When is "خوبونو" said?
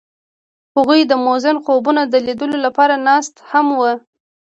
1.63-2.01